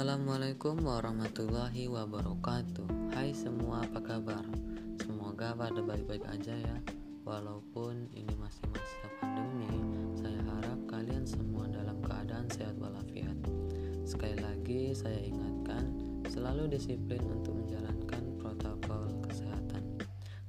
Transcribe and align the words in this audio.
Assalamualaikum 0.00 0.80
warahmatullahi 0.80 1.84
wabarakatuh. 1.84 3.12
Hai 3.12 3.36
semua 3.36 3.84
apa 3.84 4.00
kabar? 4.00 4.40
Semoga 4.96 5.52
pada 5.52 5.76
baik-baik 5.76 6.24
aja 6.24 6.56
ya. 6.56 6.76
Walaupun 7.28 8.08
ini 8.16 8.32
masih 8.40 8.64
masa 8.72 8.96
pandemi 9.20 9.68
Saya 10.16 10.40
harap 10.40 10.80
kalian 10.88 11.28
semua 11.28 11.68
dalam 11.68 12.00
keadaan 12.00 12.48
sehat 12.48 12.80
walafiat. 12.80 13.36
Sekali 14.08 14.40
lagi 14.40 14.96
saya 14.96 15.20
ingatkan 15.20 15.92
Selalu 16.32 16.72
disiplin 16.72 17.20
untuk 17.28 17.60
menjalankan 17.60 18.24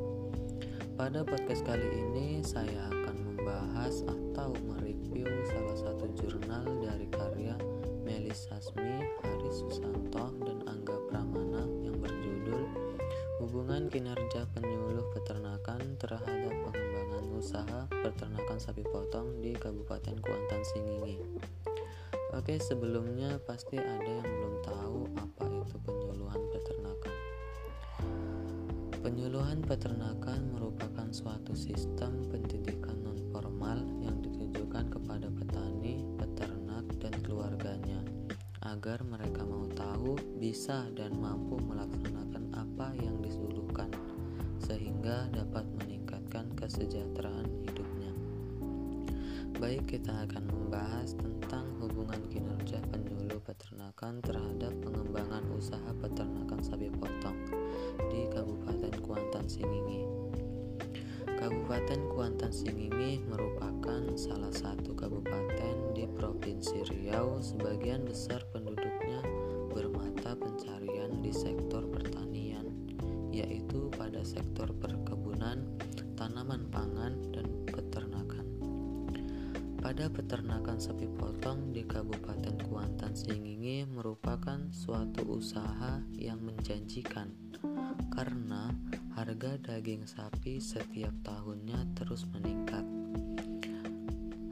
Pada 0.97 1.21
podcast 1.21 1.69
kali 1.69 1.85
ini 1.85 2.41
saya 2.41 2.89
akan 2.89 3.29
membahas 3.29 4.09
atau 4.09 4.57
mereview 4.65 5.29
salah 5.53 5.77
satu 5.77 6.09
jurnal 6.17 6.65
dari 6.81 7.05
karya 7.13 7.61
Melisa 8.01 8.57
Smi, 8.59 9.05
Haris 9.21 9.61
Susanto, 9.61 10.33
dan 10.45 10.65
Angga 10.65 10.97
Pramana 11.09 11.65
yang 11.85 11.97
berjudul 12.01 12.65
Hubungan 13.41 13.89
Kinerja 13.93 14.49
Penyuluh 14.57 15.05
Peternakan 15.17 15.97
terhadap 16.01 16.55
Pengembangan 16.65 17.25
Usaha 17.37 17.81
Peternakan 17.89 18.59
Sapi 18.61 18.85
Potong 18.85 19.41
di 19.45 19.53
Kabupaten 19.57 20.17
Kuantan 20.21 20.63
Singingi. 20.65 21.21
Oke, 22.31 22.63
sebelumnya 22.63 23.43
pasti 23.43 23.75
ada 23.77 24.07
yang 24.07 24.29
belum 24.29 24.55
tahu 24.63 24.99
apa 25.19 25.45
itu 25.51 25.77
penyuluhan 25.83 26.43
peternakan. 26.55 27.17
Penyuluhan 29.03 29.59
peternakan 29.67 30.41
merupakan 30.55 31.09
suatu 31.11 31.57
sistem 31.59 32.23
pendidikan 32.31 33.01
agar 38.81 39.05
mereka 39.05 39.45
mau 39.45 39.69
tahu, 39.77 40.17
bisa, 40.41 40.89
dan 40.97 41.13
mampu 41.21 41.61
melaksanakan 41.69 42.49
apa 42.57 42.97
yang 42.97 43.21
disuluhkan, 43.21 43.93
sehingga 44.57 45.29
dapat 45.37 45.69
meningkatkan 45.77 46.49
kesejahteraan 46.57 47.45
hidupnya. 47.69 48.09
Baik, 49.61 49.85
kita 49.85 50.25
akan 50.25 50.49
membahas 50.49 51.13
tentang 51.13 51.69
hubungan 51.77 52.25
kinerja 52.33 52.81
penyuluh 52.89 53.45
peternakan 53.45 54.25
terhadap 54.25 54.73
pengembangan 54.81 55.45
usaha 55.53 55.93
peternakan 56.01 56.65
sapi 56.65 56.89
potong 56.89 57.37
di 58.09 58.33
Kabupaten 58.33 58.97
Kuantan 59.05 59.45
Singingi. 59.45 60.09
Kabupaten 61.37 62.01
Kuantan 62.17 62.49
Singingi 62.49 63.21
merupakan 63.29 64.01
salah 64.17 64.53
satu 64.53 64.97
kabupaten 64.97 65.97
di 65.97 66.05
Provinsi 66.17 66.85
Riau. 66.85 67.41
Sebagian 67.41 68.05
besar 68.05 68.45
pada 74.21 74.37
sektor 74.37 74.69
perkebunan, 74.77 75.65
tanaman 76.13 76.69
pangan, 76.69 77.33
dan 77.33 77.49
peternakan. 77.65 78.45
Pada 79.81 80.13
peternakan 80.13 80.77
sapi 80.77 81.09
potong 81.09 81.73
di 81.73 81.89
Kabupaten 81.89 82.61
Kuantan 82.69 83.17
Singingi 83.17 83.89
merupakan 83.89 84.61
suatu 84.77 85.25
usaha 85.25 86.05
yang 86.21 86.37
menjanjikan 86.45 87.33
karena 88.13 88.69
harga 89.17 89.57
daging 89.57 90.05
sapi 90.05 90.61
setiap 90.61 91.17
tahunnya 91.25 91.81
terus 91.97 92.29
meningkat. 92.29 92.85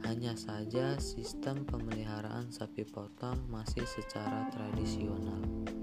Hanya 0.01 0.33
saja 0.33 0.97
sistem 0.97 1.61
pemeliharaan 1.69 2.49
sapi 2.49 2.89
potong 2.89 3.37
masih 3.53 3.85
secara 3.85 4.49
tradisional. 4.49 5.77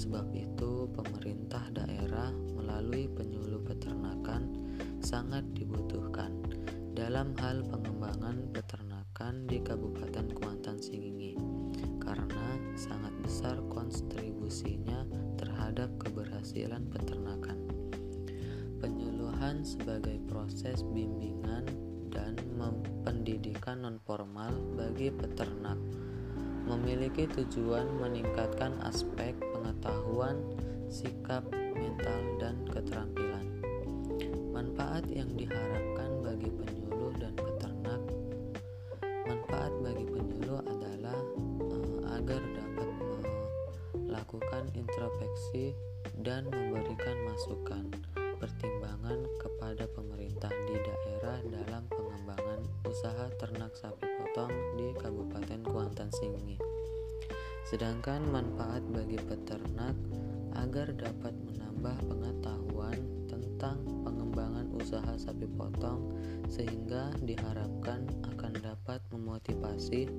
Sebab 0.00 0.32
itu 0.32 0.88
pemerintah 0.96 1.60
daerah 1.76 2.32
melalui 2.56 3.04
penyuluh 3.04 3.60
peternakan 3.60 4.48
sangat 5.04 5.44
dibutuhkan 5.52 6.40
dalam 6.96 7.36
hal 7.36 7.60
pengembangan 7.68 8.48
peternakan 8.48 9.44
di 9.44 9.60
Kabupaten 9.60 10.32
Kuantan 10.32 10.80
Singingi 10.80 11.36
karena 12.00 12.56
sangat 12.80 13.12
besar 13.20 13.60
kontribusinya 13.68 15.04
terhadap 15.36 15.92
keberhasilan 16.00 16.88
peternakan. 16.88 17.60
Penyuluhan 18.80 19.68
sebagai 19.68 20.16
proses 20.32 20.80
bimbingan 20.80 21.68
dan 22.08 22.40
pendidikan 23.04 23.84
nonformal 23.84 24.56
bagi 24.80 25.12
peternak 25.12 25.76
memiliki 26.64 27.28
tujuan 27.28 27.84
meningkatkan 28.00 28.80
aspek 28.84 29.36
pengetahuan, 29.70 30.42
sikap, 30.90 31.46
mental, 31.78 32.20
dan 32.42 32.58
keterampilan. 32.74 33.46
Manfaat 34.50 35.06
yang 35.06 35.30
diharapkan 35.38 36.10
bagi 36.26 36.50
penyuluh 36.50 37.14
dan 37.22 37.30
peternak 37.38 38.02
Manfaat 39.30 39.70
bagi 39.78 40.10
penyuluh 40.10 40.58
adalah 40.66 41.14
uh, 41.70 42.18
agar 42.18 42.42
dapat 42.42 42.88
melakukan 43.94 44.66
introspeksi 44.74 45.70
dan 46.26 46.50
memberikan 46.50 47.14
masukan 47.30 47.86
pertimbangan 48.42 49.22
kepada 49.38 49.86
pemerintah 49.94 50.50
di 50.66 50.76
daerah 50.82 51.38
dalam 51.46 51.86
pengembangan 51.86 52.60
usaha 52.90 53.30
ternak 53.38 53.70
sapi 53.78 54.09
Sedangkan 57.70 58.26
manfaat 58.34 58.82
bagi 58.90 59.14
peternak 59.14 59.94
agar 60.58 60.90
dapat 60.90 61.30
menambah 61.46 62.02
pengetahuan 62.10 62.98
tentang 63.30 63.78
pengembangan 64.02 64.66
usaha 64.74 65.14
sapi 65.14 65.46
potong 65.54 66.18
sehingga 66.50 67.14
diharapkan 67.22 68.10
akan 68.34 68.58
dapat 68.58 68.98
memotivasi 69.14 70.10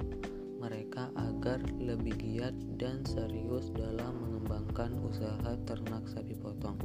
mereka 0.63 1.11
agar 1.19 1.59
lebih 1.75 2.15
giat 2.23 2.55
dan 2.79 3.03
serius 3.03 3.67
dalam 3.75 4.15
mengembangkan 4.23 4.95
usaha 5.03 5.51
ternak 5.67 6.07
sapi 6.07 6.39
potong. 6.39 6.79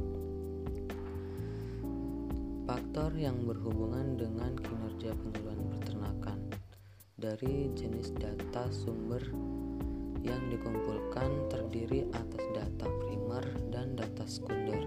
Faktor 2.67 3.15
yang 3.15 3.39
berhubungan 3.47 4.19
dengan 4.19 4.51
kinerja 4.59 5.15
penyuluhan 5.15 5.63
peternakan 5.71 6.39
dari 7.15 7.71
jenis 7.71 8.11
data 8.19 8.67
sumber 8.67 9.23
yang 10.27 10.43
dikumpulkan 10.51 11.47
terdiri 11.47 12.03
atas 12.11 12.43
data 12.51 12.87
primer 13.07 13.43
dan 13.71 13.95
data 13.95 14.27
sekunder. 14.27 14.83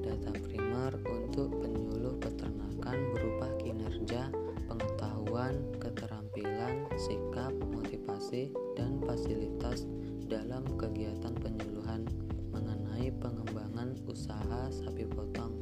Data 0.00 0.32
primer 0.40 0.96
untuk 1.12 1.52
penyuluh 1.60 2.16
peternakan 2.18 2.96
berupa 3.12 3.52
kinerja, 3.60 4.32
pengetahuan, 4.66 5.60
keterampilan, 5.76 6.88
sikap, 6.96 7.52
motivasi, 7.70 8.48
dan 8.74 8.98
fasilitas 9.04 9.84
dalam 10.26 10.64
kegiatan 10.80 11.36
penyuluhan 11.36 12.08
mengenai 12.50 13.12
pengembangan 13.20 13.92
usaha 14.08 14.72
sapi 14.72 15.04
potong. 15.04 15.52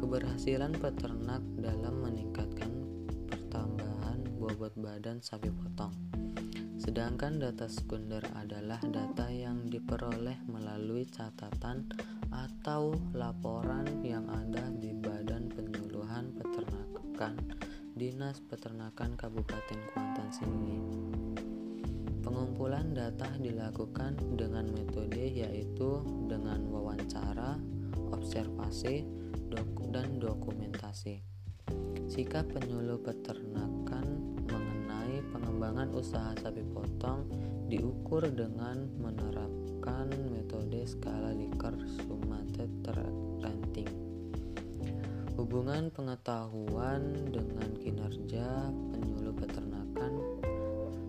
Keberhasilan 0.00 0.72
peternak 0.76 1.44
dalam 1.60 2.00
meningkatkan 2.00 2.72
pertambahan 3.28 4.24
bobot 4.40 4.72
badan 4.80 5.20
sapi 5.20 5.52
potong. 5.52 6.23
Sedangkan 6.84 7.40
data 7.40 7.64
sekunder 7.64 8.20
adalah 8.36 8.76
data 8.84 9.32
yang 9.32 9.64
diperoleh 9.72 10.44
melalui 10.52 11.08
catatan 11.08 11.88
atau 12.28 12.92
laporan 13.16 14.04
yang 14.04 14.28
ada 14.28 14.68
di 14.68 14.92
Badan 14.92 15.48
Penyuluhan 15.48 16.36
Peternakan 16.36 17.40
Dinas 17.96 18.44
Peternakan 18.44 19.16
Kabupaten 19.16 19.80
Kuantan 19.96 20.28
Singi. 20.28 20.76
Pengumpulan 22.20 22.92
data 22.92 23.32
dilakukan 23.40 24.20
dengan 24.36 24.68
metode 24.68 25.24
yaitu 25.24 26.04
dengan 26.28 26.68
wawancara, 26.68 27.56
observasi, 28.12 29.08
dan 29.94 30.18
dokumentasi. 30.18 31.22
Sikap 32.10 32.50
penyuluh 32.50 32.98
peternakan 32.98 34.33
pengembangan 35.34 35.90
usaha 35.90 36.30
sapi 36.38 36.62
potong 36.70 37.26
diukur 37.66 38.22
dengan 38.30 38.86
menerapkan 39.02 40.06
metode 40.30 40.86
skala 40.86 41.34
Likert 41.34 41.82
Sumated 41.98 42.70
Rating. 43.42 43.90
Hubungan 45.34 45.90
pengetahuan 45.90 47.34
dengan 47.34 47.74
kinerja 47.82 48.70
penyuluh 48.94 49.34
peternakan 49.34 50.12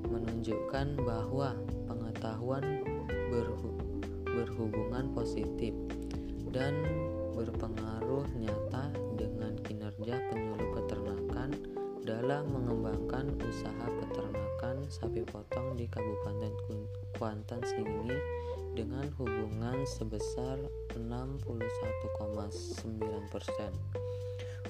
menunjukkan 0.09 0.97
bahwa 1.05 1.53
pengetahuan 1.85 2.81
berhu 3.29 3.77
berhubungan 4.25 5.13
positif 5.13 5.71
dan 6.49 6.73
berpengaruh 7.37 8.25
nyata 8.35 8.89
dengan 9.15 9.53
kinerja 9.63 10.15
penyuluh 10.31 10.44
dalam 12.15 12.47
mengembangkan 12.47 13.27
usaha 13.43 13.87
peternakan 13.91 14.87
sapi 14.87 15.19
potong 15.27 15.75
di 15.75 15.83
Kabupaten 15.83 16.55
Kuantan 17.19 17.59
Singi 17.67 18.15
dengan 18.71 19.11
hubungan 19.19 19.83
sebesar 19.83 20.55
61,9 20.95 21.75
persen. 23.27 23.71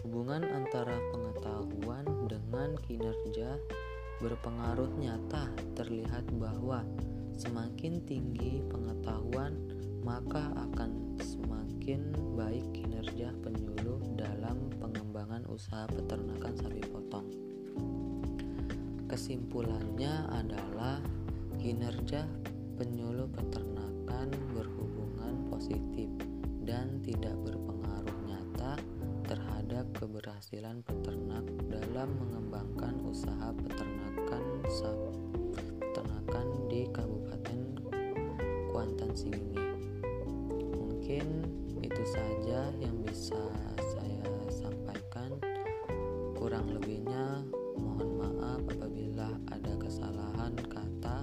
Hubungan 0.01 0.41
antara 0.41 0.97
pengetahuan 1.13 2.09
dengan 2.25 2.73
kinerja 2.81 3.61
berpengaruh 4.25 4.89
nyata 4.97 5.45
terlihat 5.77 6.25
bahwa 6.41 6.81
semakin 7.37 8.01
tinggi 8.09 8.65
pengetahuan 8.73 9.53
maka 10.01 10.49
akan 10.65 11.21
semakin 11.21 12.09
baik 12.33 12.65
kinerja 12.73 13.37
penyuluh 13.45 14.01
dalam 14.17 14.65
usaha 15.55 15.87
peternakan 15.87 16.53
sapi 16.59 16.83
potong. 16.91 17.31
Kesimpulannya 19.07 20.27
adalah 20.27 20.99
kinerja 21.55 22.27
penyuluh 22.75 23.31
peternakan 23.31 24.35
berhubungan 24.51 25.47
positif 25.47 26.11
dan 26.67 26.99
tidak 27.07 27.39
berpengaruh 27.47 28.17
nyata 28.27 28.75
terhadap 29.23 29.87
keberhasilan 29.95 30.83
peternak 30.83 31.47
dalam 31.71 32.11
mengembangkan 32.19 32.99
usaha 33.07 33.55
peternakan 33.55 34.43
peternakan 35.55 36.47
di 36.67 36.83
Kabupaten 36.91 37.59
Kuantan 38.75 39.11
Singi. 39.15 39.55
Mungkin 40.75 41.25
itu 41.79 42.03
saja 42.11 42.75
yang 42.83 42.99
bisa 43.07 43.39
saya. 43.79 44.04
Kurang 46.65 46.81
lebihnya 46.81 47.45
mohon 47.77 48.17
maaf 48.17 48.57
apabila 48.65 49.37
ada 49.53 49.77
kesalahan 49.77 50.57
kata. 50.65 51.21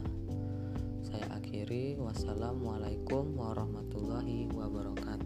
Saya 1.02 1.26
akhiri. 1.34 1.98
Wassalamualaikum 1.98 3.34
warahmatullahi 3.34 4.46
wabarakatuh. 4.54 5.21